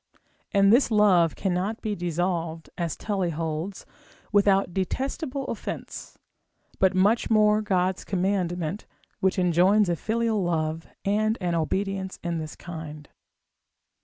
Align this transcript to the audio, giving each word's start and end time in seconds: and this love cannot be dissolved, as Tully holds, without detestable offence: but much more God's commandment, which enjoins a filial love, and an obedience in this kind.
and 0.51 0.73
this 0.73 0.89
love 0.89 1.35
cannot 1.35 1.79
be 1.79 1.93
dissolved, 1.93 2.71
as 2.75 2.95
Tully 2.97 3.29
holds, 3.29 3.85
without 4.31 4.73
detestable 4.73 5.45
offence: 5.45 6.17
but 6.79 6.95
much 6.95 7.29
more 7.29 7.61
God's 7.61 8.03
commandment, 8.03 8.87
which 9.19 9.37
enjoins 9.37 9.89
a 9.89 9.95
filial 9.95 10.41
love, 10.43 10.87
and 11.05 11.37
an 11.39 11.53
obedience 11.53 12.17
in 12.23 12.39
this 12.39 12.55
kind. 12.55 13.09